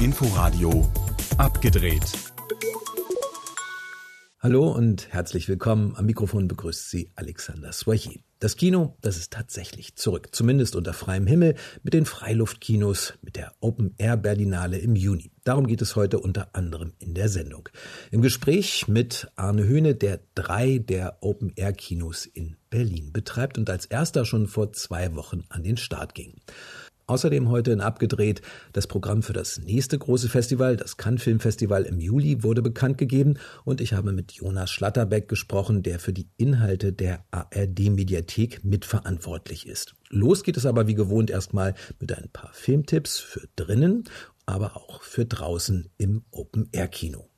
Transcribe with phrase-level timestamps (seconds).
[0.00, 0.88] Inforadio
[1.36, 2.04] abgedreht.
[4.40, 5.96] Hallo und herzlich willkommen.
[5.96, 8.20] Am Mikrofon begrüßt Sie Alexander Swayze.
[8.38, 13.52] Das Kino, das ist tatsächlich zurück, zumindest unter freiem Himmel, mit den Freiluftkinos, mit der
[13.60, 15.32] Open Air Berlinale im Juni.
[15.42, 17.68] Darum geht es heute unter anderem in der Sendung.
[18.10, 23.70] Im Gespräch mit Arne Höhne, der drei der Open Air Kinos in Berlin betreibt und
[23.70, 26.34] als erster schon vor zwei Wochen an den Start ging.
[27.08, 31.84] Außerdem heute in Abgedreht das Programm für das nächste große Festival, das Cannes Film Festival
[31.84, 36.28] im Juli, wurde bekannt gegeben und ich habe mit Jonas Schlatterbeck gesprochen, der für die
[36.36, 39.94] Inhalte der ARD Mediathek mitverantwortlich ist.
[40.08, 44.04] Los geht es aber wie gewohnt erstmal mit ein paar Filmtipps für drinnen,
[44.44, 47.28] aber auch für draußen im Open Air Kino.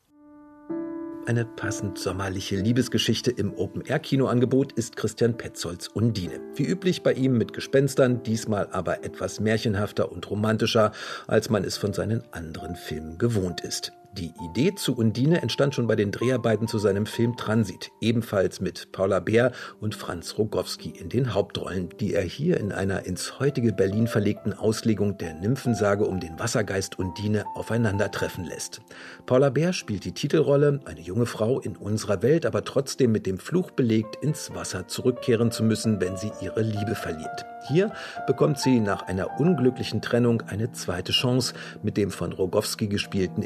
[1.29, 6.41] Eine passend sommerliche Liebesgeschichte im Open-Air-Kinoangebot ist Christian Petzolds Undine.
[6.55, 10.91] Wie üblich bei ihm mit Gespenstern, diesmal aber etwas märchenhafter und romantischer,
[11.27, 13.93] als man es von seinen anderen Filmen gewohnt ist.
[14.15, 18.91] Die Idee zu Undine entstand schon bei den Dreharbeiten zu seinem Film Transit, ebenfalls mit
[18.91, 23.73] Paula Beer und Franz Rogowski in den Hauptrollen, die er hier in einer ins heutige
[23.73, 28.81] Berlin verlegten Auslegung der Nymphensage um den Wassergeist Undine aufeinandertreffen lässt.
[29.27, 33.39] Paula Beer spielt die Titelrolle, eine junge Frau in unserer Welt, aber trotzdem mit dem
[33.39, 37.45] Fluch belegt, ins Wasser zurückkehren zu müssen, wenn sie ihre Liebe verliert.
[37.69, 37.93] Hier
[38.27, 43.43] bekommt sie nach einer unglücklichen Trennung eine zweite Chance mit dem von Rogowski gespielten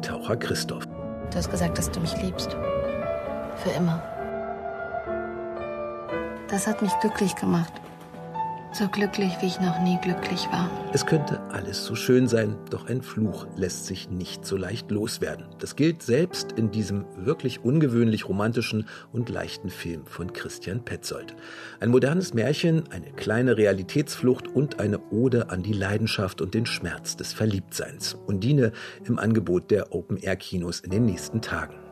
[0.00, 0.86] Industrietaucher Christoph.
[1.30, 2.56] Du hast gesagt, dass du mich liebst.
[3.56, 4.02] Für immer.
[6.48, 7.72] Das hat mich glücklich gemacht.
[8.72, 10.70] So glücklich, wie ich noch nie glücklich war.
[10.92, 15.46] Es könnte alles so schön sein, doch ein Fluch lässt sich nicht so leicht loswerden.
[15.58, 21.34] Das gilt selbst in diesem wirklich ungewöhnlich romantischen und leichten Film von Christian Petzold.
[21.80, 27.16] Ein modernes Märchen, eine kleine Realitätsflucht und eine Ode an die Leidenschaft und den Schmerz
[27.16, 28.16] des Verliebtseins.
[28.26, 28.70] Undine
[29.04, 31.89] im Angebot der Open-Air-Kinos in den nächsten Tagen.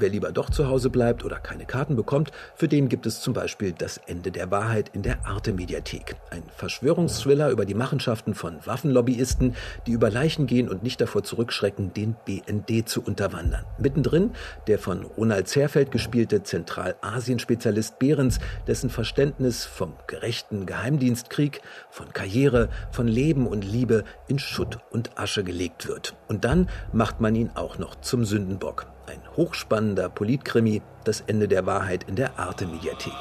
[0.00, 3.34] Wer lieber doch zu Hause bleibt oder keine Karten bekommt, für den gibt es zum
[3.34, 6.14] Beispiel Das Ende der Wahrheit in der Arte-Mediathek.
[6.30, 9.56] Ein Verschwörungsthriller über die Machenschaften von Waffenlobbyisten,
[9.88, 13.64] die über Leichen gehen und nicht davor zurückschrecken, den BND zu unterwandern.
[13.78, 14.30] Mittendrin
[14.68, 18.38] der von Ronald Zerfeld gespielte Zentralasien-Spezialist Behrens,
[18.68, 21.60] dessen Verständnis vom gerechten Geheimdienstkrieg,
[21.90, 26.14] von Karriere, von Leben und Liebe in Schutt und Asche gelegt wird.
[26.28, 28.86] Und dann macht man ihn auch noch zum Sündenbock.
[29.08, 33.14] Ein hochspannender Politkrimi, das Ende der Wahrheit in der Arte-Mediathek.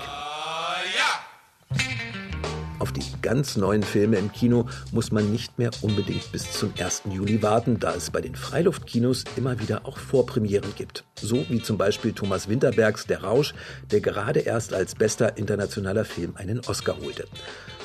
[2.80, 7.02] Auf die ganz neuen Filme im Kino muss man nicht mehr unbedingt bis zum 1.
[7.12, 11.04] Juli warten, da es bei den Freiluftkinos immer wieder auch Vorpremieren gibt.
[11.20, 13.54] So wie zum Beispiel Thomas Winterbergs Der Rausch,
[13.92, 17.26] der gerade erst als bester internationaler Film einen Oscar holte.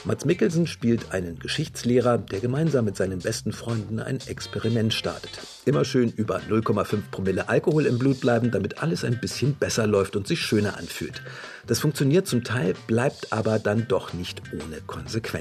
[0.04, 5.30] Mats Mikkelsen spielt einen Geschichtslehrer, der gemeinsam mit seinen besten Freunden ein Experiment startet.
[5.64, 10.16] Immer schön über 0,5 Promille Alkohol im Blut bleiben, damit alles ein bisschen besser läuft
[10.16, 11.22] und sich schöner anfühlt.
[11.68, 15.31] Das funktioniert zum Teil, bleibt aber dann doch nicht ohne Konsequenzen.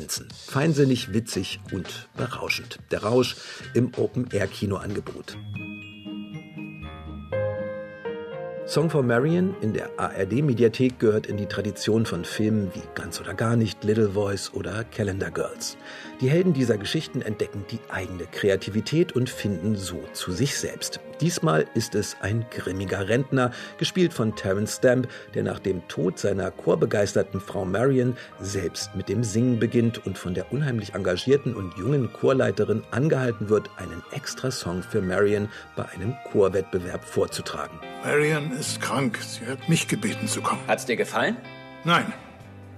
[0.48, 2.80] Feinsinnig, witzig und berauschend.
[2.92, 3.36] Der Rausch
[3.74, 5.38] im Open-Air-Kinoangebot.
[8.72, 13.34] Song for Marion in der ARD-Mediathek gehört in die Tradition von Filmen wie Ganz oder
[13.34, 15.76] gar nicht, Little Voice oder Calendar Girls.
[16.22, 21.02] Die Helden dieser Geschichten entdecken die eigene Kreativität und finden so zu sich selbst.
[21.22, 26.50] Diesmal ist es ein grimmiger Rentner, gespielt von Terence Stamp, der nach dem Tod seiner
[26.50, 32.12] chorbegeisterten Frau Marion selbst mit dem Singen beginnt und von der unheimlich engagierten und jungen
[32.12, 37.80] Chorleiterin angehalten wird, einen extra Song für Marion bei einem Chorwettbewerb vorzutragen.
[38.04, 39.20] Marion ist krank.
[39.22, 40.62] Sie hat mich gebeten zu kommen.
[40.68, 41.38] Hat's dir gefallen?
[41.84, 42.12] Nein,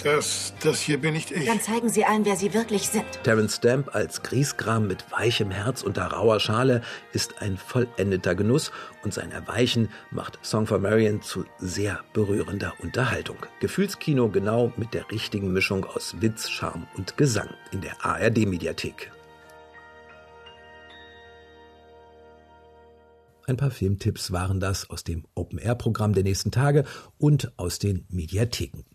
[0.03, 1.45] das, das hier bin nicht ich.
[1.45, 3.05] Dann zeigen Sie allen, wer Sie wirklich sind.
[3.23, 6.81] Terence Stamp als Griesgram mit weichem Herz unter rauer Schale
[7.13, 8.71] ist ein vollendeter Genuss
[9.03, 13.37] und sein Erweichen macht Song for Marion zu sehr berührender Unterhaltung.
[13.59, 19.11] Gefühlskino genau mit der richtigen Mischung aus Witz, Charme und Gesang in der ARD-Mediathek.
[23.45, 26.85] Ein paar Filmtipps waren das aus dem Open-Air-Programm der nächsten Tage
[27.17, 28.85] und aus den Mediatheken.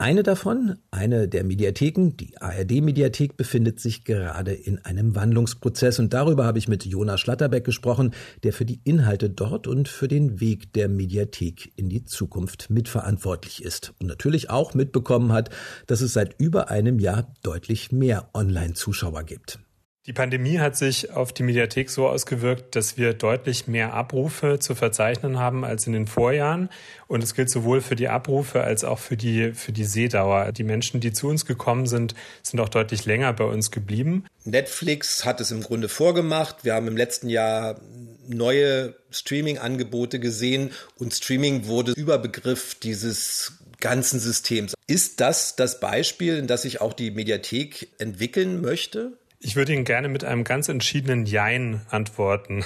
[0.00, 6.46] Eine davon, eine der Mediatheken, die ARD-Mediathek, befindet sich gerade in einem Wandlungsprozess und darüber
[6.46, 10.72] habe ich mit Jonas Schlatterbeck gesprochen, der für die Inhalte dort und für den Weg
[10.72, 15.50] der Mediathek in die Zukunft mitverantwortlich ist und natürlich auch mitbekommen hat,
[15.86, 19.58] dass es seit über einem Jahr deutlich mehr Online-Zuschauer gibt.
[20.06, 24.74] Die Pandemie hat sich auf die Mediathek so ausgewirkt, dass wir deutlich mehr Abrufe zu
[24.74, 26.70] verzeichnen haben als in den Vorjahren.
[27.06, 30.52] Und es gilt sowohl für die Abrufe als auch für die, für die Sehdauer.
[30.52, 34.24] Die Menschen, die zu uns gekommen sind, sind auch deutlich länger bei uns geblieben.
[34.44, 36.64] Netflix hat es im Grunde vorgemacht.
[36.64, 37.78] Wir haben im letzten Jahr
[38.26, 44.74] neue Streaming-Angebote gesehen und Streaming wurde Überbegriff dieses ganzen Systems.
[44.86, 49.19] Ist das das Beispiel, in das sich auch die Mediathek entwickeln möchte?
[49.42, 52.62] Ich würde Ihnen gerne mit einem ganz entschiedenen Jein antworten.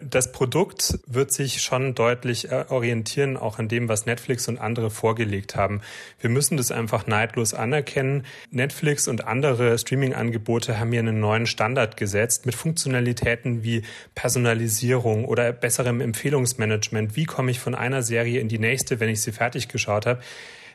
[0.00, 4.90] Das Produkt wird sich schon deutlich äh, orientieren, auch an dem, was Netflix und andere
[4.90, 5.80] vorgelegt haben.
[6.18, 8.26] Wir müssen das einfach neidlos anerkennen.
[8.50, 13.82] Netflix und andere Streaming-Angebote haben hier einen neuen Standard gesetzt mit Funktionalitäten wie
[14.16, 17.14] Personalisierung oder besserem Empfehlungsmanagement.
[17.14, 20.20] Wie komme ich von einer Serie in die nächste, wenn ich sie fertig geschaut habe?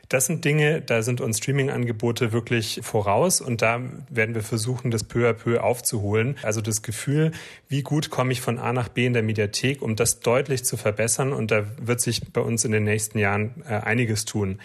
[0.08, 5.04] Das sind Dinge, da sind uns Streaming-Angebote wirklich voraus und da werden wir versuchen, das
[5.04, 6.36] peu à peu aufzuholen.
[6.42, 7.32] Also das Gefühl,
[7.68, 10.78] wie gut komme ich von A nach B in der Mediathek, um das deutlich zu
[10.78, 14.60] verbessern und da wird sich bei uns in den nächsten Jahren äh, einiges tun.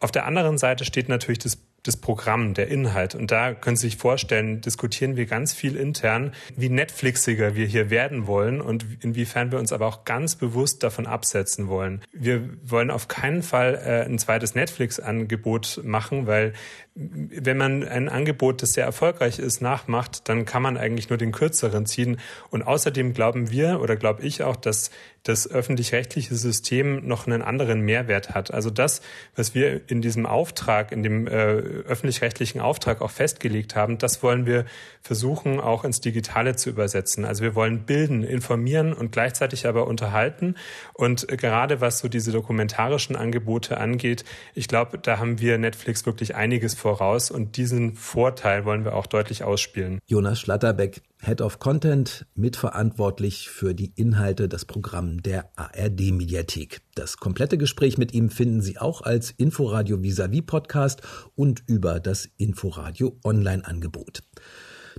[0.00, 3.14] Auf der anderen Seite steht natürlich das das Programm, der Inhalt.
[3.14, 7.90] Und da können Sie sich vorstellen, diskutieren wir ganz viel intern, wie Netflixiger wir hier
[7.90, 12.02] werden wollen und inwiefern wir uns aber auch ganz bewusst davon absetzen wollen.
[12.12, 16.52] Wir wollen auf keinen Fall äh, ein zweites Netflix-Angebot machen, weil
[16.94, 21.32] wenn man ein Angebot, das sehr erfolgreich ist, nachmacht, dann kann man eigentlich nur den
[21.32, 22.18] kürzeren ziehen.
[22.50, 24.90] Und außerdem glauben wir oder glaube ich auch, dass
[25.22, 28.52] das öffentlich-rechtliche System noch einen anderen Mehrwert hat.
[28.52, 29.02] Also das,
[29.36, 34.46] was wir in diesem Auftrag, in dem äh, öffentlich-rechtlichen Auftrag auch festgelegt haben, das wollen
[34.46, 34.64] wir
[35.02, 37.24] versuchen auch ins Digitale zu übersetzen.
[37.24, 40.54] Also wir wollen bilden, informieren und gleichzeitig aber unterhalten.
[40.94, 44.24] Und gerade was so diese dokumentarischen Angebote angeht,
[44.54, 49.06] ich glaube, da haben wir Netflix wirklich einiges voraus und diesen Vorteil wollen wir auch
[49.06, 50.00] deutlich ausspielen.
[50.06, 56.80] Jonas Schlatterbeck, Head of Content, mitverantwortlich für die Inhalte, das Programm der ARD Mediathek.
[56.94, 61.02] Das komplette Gespräch mit ihm finden Sie auch als Inforadio Vis-a-vis Podcast
[61.34, 64.22] und über das Inforadio Online Angebot.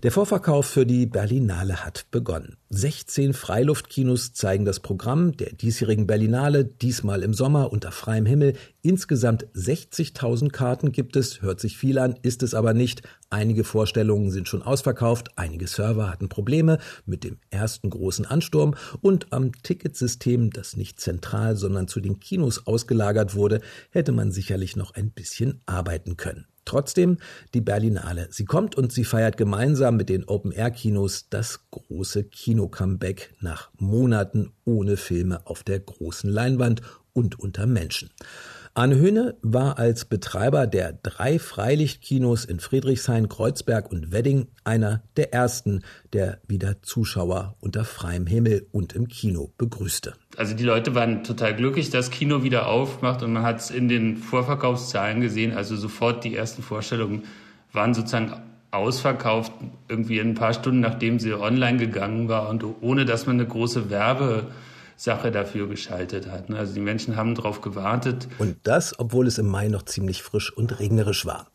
[0.04, 2.56] Der Vorverkauf für die Berlinale hat begonnen.
[2.70, 8.54] 16 Freiluftkinos zeigen das Programm der diesjährigen Berlinale, diesmal im Sommer unter freiem Himmel.
[8.82, 13.02] Insgesamt 60.000 Karten gibt es, hört sich viel an, ist es aber nicht.
[13.30, 19.34] Einige Vorstellungen sind schon ausverkauft, einige Server hatten Probleme mit dem ersten großen Ansturm und
[19.34, 23.60] am Ticketsystem, das nicht zentral, sondern zu den Kinos ausgelagert wurde,
[23.92, 26.48] hätte man sicherlich noch ein bisschen arbeiten können.
[26.66, 27.18] Trotzdem
[27.54, 28.28] die Berlinale.
[28.32, 34.98] Sie kommt und sie feiert gemeinsam mit den Open-Air-Kinos das große Kino-Comeback nach Monaten ohne
[34.98, 36.82] Filme auf der großen Leinwand
[37.14, 38.10] und unter Menschen.
[38.74, 45.34] Arne Höhne war als Betreiber der drei Freilichtkinos in Friedrichshain, Kreuzberg und Wedding einer der
[45.34, 45.84] ersten,
[46.14, 50.14] der wieder Zuschauer unter freiem Himmel und im Kino begrüßte.
[50.38, 53.90] Also die Leute waren total glücklich, dass Kino wieder aufmacht und man hat es in
[53.90, 55.54] den Vorverkaufszahlen gesehen.
[55.54, 57.24] Also sofort die ersten Vorstellungen
[57.74, 58.34] waren sozusagen
[58.72, 59.52] ausverkauft,
[59.90, 63.48] irgendwie in ein paar Stunden nachdem sie online gegangen war und ohne dass man eine
[63.48, 64.48] große Werbe
[65.02, 66.50] Sache dafür geschaltet hat.
[66.50, 66.58] Ne?
[66.58, 68.28] Also die Menschen haben darauf gewartet.
[68.38, 71.48] Und das, obwohl es im Mai noch ziemlich frisch und regnerisch war.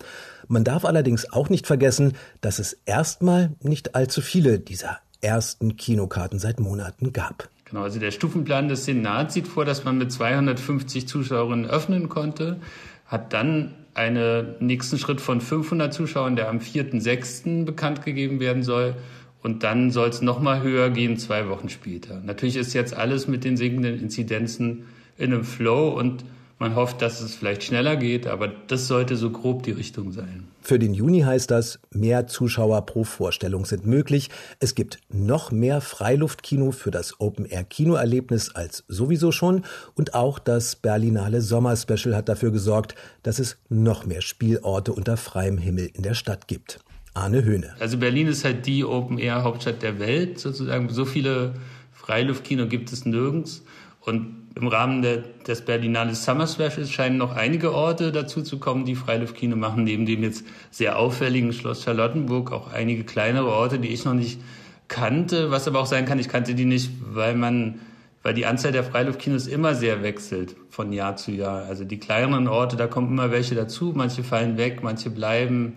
[0.48, 6.40] Man darf allerdings auch nicht vergessen, dass es erstmal nicht allzu viele dieser ersten Kinokarten
[6.40, 7.48] seit Monaten gab.
[7.68, 12.60] Genau, also der Stufenplan des Senats sieht vor, dass man mit 250 Zuschauerinnen öffnen konnte,
[13.06, 17.64] hat dann einen nächsten Schritt von 500 Zuschauern, der am 4.6.
[17.64, 18.94] bekannt gegeben werden soll,
[19.42, 22.20] und dann soll es nochmal höher gehen, zwei Wochen später.
[22.24, 24.86] Natürlich ist jetzt alles mit den sinkenden Inzidenzen
[25.18, 26.24] in einem Flow und
[26.58, 30.48] man hofft, dass es vielleicht schneller geht, aber das sollte so grob die Richtung sein.
[30.62, 34.30] Für den Juni heißt das, mehr Zuschauer pro Vorstellung sind möglich.
[34.58, 39.64] Es gibt noch mehr Freiluftkino für das Open-Air-Kinoerlebnis als sowieso schon.
[39.94, 45.58] Und auch das Berlinale Sommerspecial hat dafür gesorgt, dass es noch mehr Spielorte unter freiem
[45.58, 46.80] Himmel in der Stadt gibt.
[47.12, 47.74] Arne Höhne.
[47.80, 50.88] Also Berlin ist halt die Open-Air-Hauptstadt der Welt sozusagen.
[50.88, 51.54] So viele
[51.92, 53.62] Freiluftkino gibt es nirgends.
[54.00, 58.86] Und im Rahmen der, des Berlinale Summer Specials scheinen noch einige Orte dazu zu kommen,
[58.86, 63.88] die Freiluftkino machen, neben dem jetzt sehr auffälligen Schloss Charlottenburg auch einige kleinere Orte, die
[63.88, 64.40] ich noch nicht
[64.88, 67.80] kannte, was aber auch sein kann, ich kannte die nicht, weil man,
[68.22, 71.64] weil die Anzahl der Freiluftkinos immer sehr wechselt von Jahr zu Jahr.
[71.64, 75.74] Also die kleineren Orte, da kommen immer welche dazu, manche fallen weg, manche bleiben.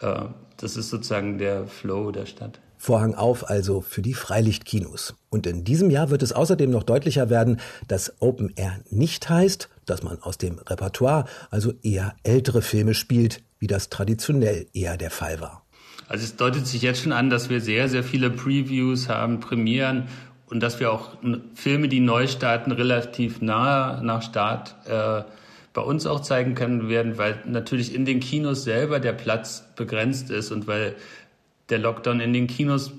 [0.00, 0.22] Äh,
[0.56, 2.58] das ist sozusagen der Flow der Stadt.
[2.84, 5.14] Vorhang auf also für die Freilichtkinos.
[5.30, 9.68] Und in diesem Jahr wird es außerdem noch deutlicher werden, dass Open Air nicht heißt,
[9.86, 15.12] dass man aus dem Repertoire also eher ältere Filme spielt, wie das traditionell eher der
[15.12, 15.64] Fall war.
[16.08, 20.08] Also es deutet sich jetzt schon an, dass wir sehr, sehr viele Previews haben, Premieren
[20.46, 21.10] und dass wir auch
[21.54, 25.22] Filme, die neu starten, relativ nahe nach Start äh,
[25.72, 30.30] bei uns auch zeigen können werden, weil natürlich in den Kinos selber der Platz begrenzt
[30.30, 30.96] ist und weil
[31.68, 32.92] der Lockdown in den Kinos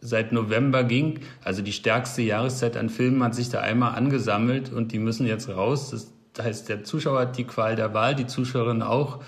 [0.00, 4.92] seit November ging, also die stärkste Jahreszeit an Filmen hat sich da einmal angesammelt und
[4.92, 5.90] die müssen jetzt raus.
[5.90, 6.12] Das
[6.44, 9.20] heißt, der Zuschauer hat die Qual der Wahl, die Zuschauerin auch.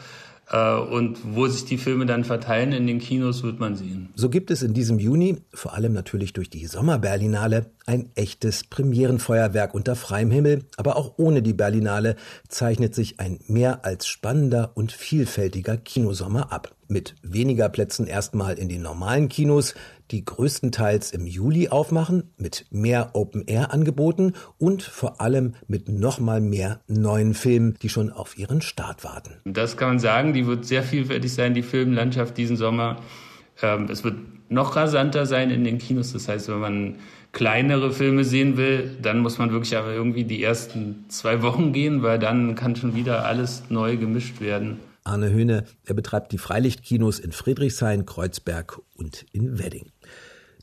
[0.50, 4.10] Äh, und wo sich die Filme dann verteilen in den Kinos, wird man sehen.
[4.14, 9.74] So gibt es in diesem Juni, vor allem natürlich durch die Sommerberlinale, ein echtes Premierenfeuerwerk
[9.74, 10.62] unter freiem Himmel.
[10.76, 12.14] Aber auch ohne die Berlinale
[12.46, 16.76] zeichnet sich ein mehr als spannender und vielfältiger Kinosommer ab.
[16.86, 19.74] Mit weniger Plätzen erstmal in den normalen Kinos,
[20.12, 27.34] die größtenteils im Juli aufmachen, mit mehr Open-Air-Angeboten und vor allem mit nochmal mehr neuen
[27.34, 29.34] Filmen, die schon auf ihren Start warten.
[29.44, 33.00] Das kann man sagen, die wird sehr vielfältig sein, die Filmlandschaft diesen Sommer.
[33.62, 34.14] Ähm, es wird
[34.48, 36.12] noch rasanter sein in den Kinos.
[36.12, 36.94] Das heißt, wenn man
[37.32, 42.02] kleinere Filme sehen will, dann muss man wirklich aber irgendwie die ersten zwei Wochen gehen,
[42.02, 44.80] weil dann kann schon wieder alles neu gemischt werden.
[45.04, 49.86] Arne Höhne, er betreibt die Freilichtkinos in Friedrichshain, Kreuzberg und in Wedding.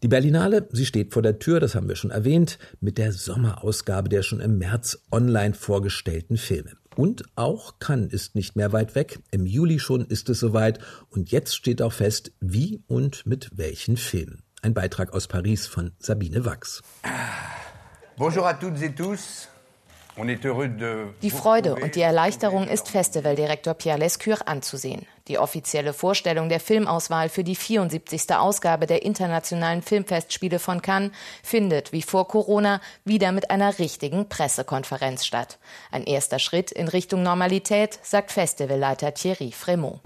[0.04, 4.10] Die Berlinale, sie steht vor der Tür, das haben wir schon erwähnt, mit der Sommerausgabe
[4.10, 6.72] der schon im März online vorgestellten Filme.
[6.96, 9.20] Und auch Cannes ist nicht mehr weit weg.
[9.32, 10.80] Im Juli schon ist es soweit.
[11.10, 14.42] Und jetzt steht auch fest, wie und mit welchen Filmen.
[14.62, 16.82] Ein Beitrag aus Paris von Sabine Wachs.
[18.18, 19.50] Bonjour à toutes et tous.
[20.18, 25.06] Die Freude und die Erleichterung ist Festivaldirektor Pierre Lescure anzusehen.
[25.28, 28.34] Die offizielle Vorstellung der Filmauswahl für die 74.
[28.34, 31.12] Ausgabe der Internationalen Filmfestspiele von Cannes
[31.44, 35.60] findet, wie vor Corona, wieder mit einer richtigen Pressekonferenz statt.
[35.92, 40.00] Ein erster Schritt in Richtung Normalität, sagt Festivalleiter Thierry Fremont.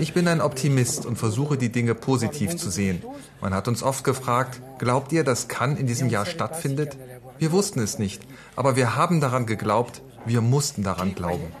[0.00, 3.04] Ich bin ein Optimist und versuche, die Dinge positiv zu sehen.
[3.40, 6.96] Man hat uns oft gefragt, glaubt ihr, dass Cannes in diesem Jahr stattfindet?
[7.38, 8.22] Wir wussten es nicht,
[8.56, 11.52] aber wir haben daran geglaubt, wir mussten daran glauben.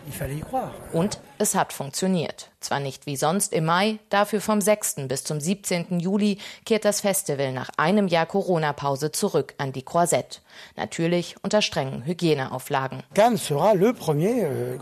[0.92, 2.50] Und es hat funktioniert.
[2.64, 5.06] Zwar nicht wie sonst im Mai, dafür vom 6.
[5.08, 6.00] bis zum 17.
[6.00, 10.38] Juli kehrt das Festival nach einem Jahr Corona-Pause zurück an die Croisette.
[10.76, 13.02] Natürlich unter strengen Hygieneauflagen.
[13.12, 14.78] Cannes euh,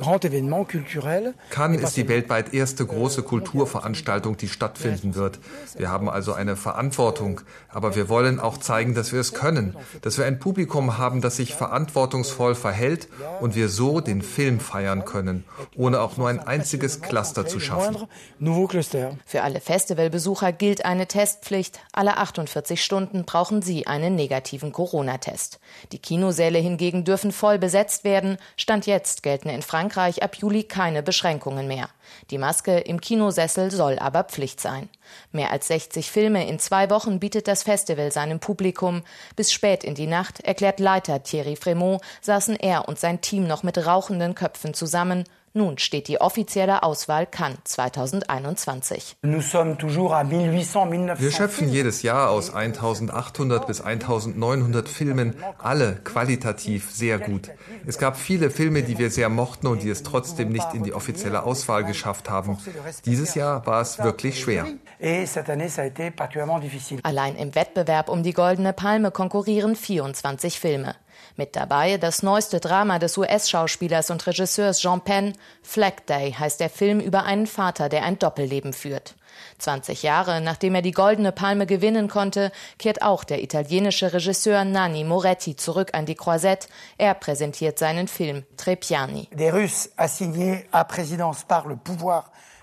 [1.50, 5.40] Cannes ist die weltweit erste große Kulturveranstaltung, die stattfinden wird.
[5.76, 10.18] Wir haben also eine Verantwortung, aber wir wollen auch zeigen, dass wir es können, dass
[10.18, 13.08] wir ein Publikum haben, das sich verantwortungsvoll verhält
[13.40, 15.44] und wir so den Film feiern können,
[15.76, 18.06] ohne auch nur ein einziges Cluster zu schaffen.
[19.26, 21.80] Für alle Festivalbesucher gilt eine Testpflicht.
[21.92, 25.58] Alle 48 Stunden brauchen sie einen negativen Corona-Test.
[25.92, 28.36] Die Kinosäle hingegen dürfen voll besetzt werden.
[28.56, 31.88] Stand jetzt gelten in Frankreich ab Juli keine Beschränkungen mehr.
[32.30, 34.88] Die Maske im Kinosessel soll aber Pflicht sein.
[35.30, 39.02] Mehr als 60 Filme in zwei Wochen bietet das Festival seinem Publikum.
[39.36, 43.62] Bis spät in die Nacht, erklärt Leiter Thierry Fremont, saßen er und sein Team noch
[43.62, 45.24] mit rauchenden Köpfen zusammen.
[45.54, 49.18] Nun steht die offizielle Auswahl Cannes 2021.
[49.22, 49.42] Wir
[51.30, 57.50] schöpfen jedes Jahr aus 1800 bis 1900 Filmen, alle qualitativ sehr gut.
[57.86, 60.94] Es gab viele Filme, die wir sehr mochten und die es trotzdem nicht in die
[60.94, 62.56] offizielle Auswahl geschafft haben.
[63.04, 64.66] Dieses Jahr war es wirklich schwer.
[67.02, 70.94] Allein im Wettbewerb um die Goldene Palme konkurrieren 24 Filme.
[71.36, 75.32] Mit dabei das neueste Drama des US-Schauspielers und Regisseurs Jean Penn.
[75.62, 79.14] Flag Day heißt der Film über einen Vater, der ein Doppelleben führt.
[79.58, 85.04] 20 Jahre nachdem er die Goldene Palme gewinnen konnte, kehrt auch der italienische Regisseur Nanni
[85.04, 86.68] Moretti zurück an die Croisette.
[86.98, 89.28] Er präsentiert seinen Film Trepiani.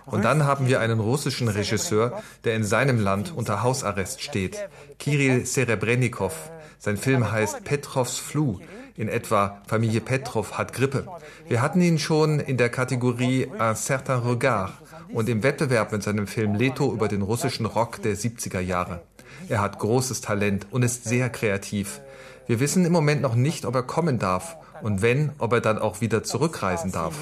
[0.05, 4.57] Und dann haben wir einen russischen Regisseur, der in seinem Land unter Hausarrest steht,
[4.97, 6.51] Kirill Serebrennikov.
[6.79, 8.59] Sein Film heißt Petrovs Flu,
[8.95, 11.05] in etwa Familie Petrov hat Grippe.
[11.47, 14.71] Wir hatten ihn schon in der Kategorie Un certain regard
[15.13, 19.01] und im Wettbewerb mit seinem Film Leto über den russischen Rock der 70er Jahre.
[19.49, 21.99] Er hat großes Talent und ist sehr kreativ.
[22.47, 25.79] Wir wissen im Moment noch nicht, ob er kommen darf und wenn, ob er dann
[25.79, 27.13] auch wieder zurückreisen darf.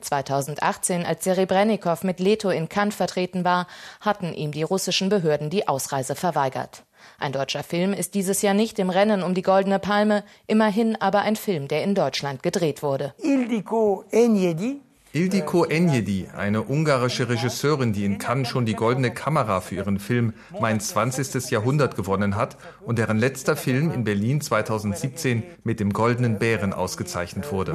[0.00, 3.66] 2018, als Serebrennikov mit Leto in Cannes vertreten war,
[4.00, 6.84] hatten ihm die russischen Behörden die Ausreise verweigert.
[7.18, 11.20] Ein deutscher Film ist dieses Jahr nicht im Rennen um die Goldene Palme, immerhin aber
[11.20, 13.14] ein Film, der in Deutschland gedreht wurde.
[13.18, 14.80] Ildiko Enyedi
[15.12, 20.34] Ildiko Enjedi, eine ungarische Regisseurin, die in Cannes schon die Goldene Kamera für ihren Film
[20.60, 21.50] Mein 20.
[21.50, 27.50] Jahrhundert gewonnen hat und deren letzter Film in Berlin 2017 mit dem Goldenen Bären ausgezeichnet
[27.50, 27.72] wurde.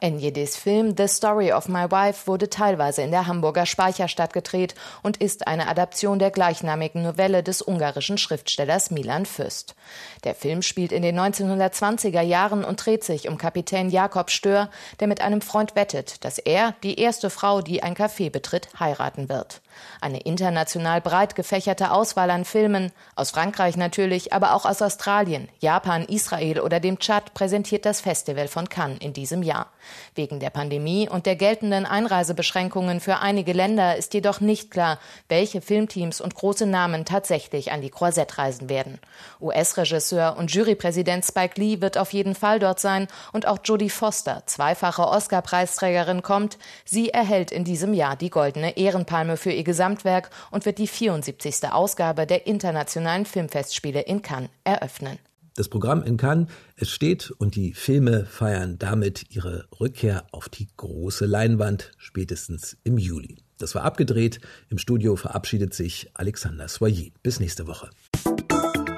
[0.00, 5.16] Enjedis Film The Story of My Wife wurde teilweise in der Hamburger Speicherstadt gedreht und
[5.16, 9.74] ist eine Adaption der gleichnamigen Novelle des ungarischen Schriftstellers Milan Fürst.
[10.22, 14.70] Der Film spielt in den 1920er Jahren und dreht sich um Kapitän Jakob Stör,
[15.00, 16.38] der mit einem Freund wettet, dass
[16.82, 19.60] die erste Frau, die ein Café betritt, heiraten wird.
[20.00, 26.04] Eine international breit gefächerte Auswahl an Filmen, aus Frankreich natürlich, aber auch aus Australien, Japan,
[26.04, 29.70] Israel oder dem Tschad präsentiert das Festival von Cannes in diesem Jahr.
[30.14, 35.60] Wegen der Pandemie und der geltenden Einreisebeschränkungen für einige Länder ist jedoch nicht klar, welche
[35.60, 38.98] Filmteams und große Namen tatsächlich an die Croisette reisen werden.
[39.40, 44.42] US-Regisseur und Jurypräsident Spike Lee wird auf jeden Fall dort sein und auch Jodie Foster,
[44.46, 46.58] zweifache Oscar-Preisträgerin, kommt.
[46.84, 51.70] Sie erhält in diesem Jahr die Goldene Ehrenpalme für ihr Gesamtwerk und wird die 74.
[51.70, 55.18] Ausgabe der Internationalen Filmfestspiele in Cannes eröffnen.
[55.58, 56.46] Das Programm in Cannes,
[56.76, 62.96] es steht und die Filme feiern damit ihre Rückkehr auf die große Leinwand spätestens im
[62.96, 63.38] Juli.
[63.58, 64.38] Das war abgedreht.
[64.70, 67.10] Im Studio verabschiedet sich Alexander Soyer.
[67.24, 67.90] Bis nächste Woche.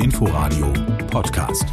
[0.00, 0.70] Inforadio
[1.10, 1.64] Podcast.